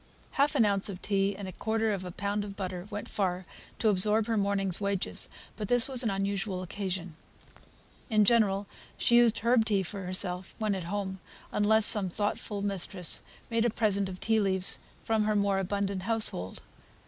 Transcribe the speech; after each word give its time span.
Half 0.31 0.55
an 0.55 0.65
ounce 0.65 0.89
of 0.89 0.99
tea 0.99 1.35
and 1.35 1.47
a 1.47 1.51
quarter 1.51 1.91
of 1.91 2.03
a 2.03 2.09
pound 2.09 2.43
of 2.43 2.55
butter 2.55 2.87
went 2.89 3.07
far 3.07 3.45
to 3.77 3.87
absorb 3.89 4.25
her 4.25 4.35
morning's 4.35 4.81
wages; 4.81 5.29
but 5.55 5.67
this 5.67 5.87
was 5.87 6.01
an 6.01 6.09
unusual 6.09 6.63
occasion. 6.63 7.15
In 8.09 8.25
general, 8.25 8.65
she 8.97 9.17
used 9.17 9.37
herb 9.45 9.63
tea 9.63 9.83
for 9.83 10.03
herself, 10.03 10.55
when 10.57 10.73
at 10.73 10.85
home, 10.85 11.19
unless 11.51 11.85
some 11.85 12.09
thoughtful 12.09 12.63
mistress 12.63 13.21
made 13.51 13.63
her 13.63 13.67
a 13.67 13.71
present 13.73 14.09
of 14.09 14.19
tea 14.19 14.39
leaves 14.39 14.79
from 15.03 15.25
her 15.25 15.35
more 15.35 15.59
abundant 15.59 16.01
household. 16.01 16.63